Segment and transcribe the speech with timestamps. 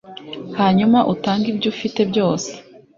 [0.59, 2.51] hanyuma utange ibyo ufite byose